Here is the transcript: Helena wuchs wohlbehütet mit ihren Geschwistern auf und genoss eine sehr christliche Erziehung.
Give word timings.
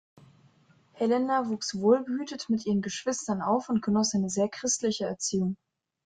Helena 0.93 1.47
wuchs 1.47 1.79
wohlbehütet 1.79 2.49
mit 2.49 2.65
ihren 2.65 2.81
Geschwistern 2.81 3.43
auf 3.43 3.69
und 3.69 3.83
genoss 3.83 4.15
eine 4.15 4.29
sehr 4.31 4.49
christliche 4.49 5.05
Erziehung. 5.05 5.57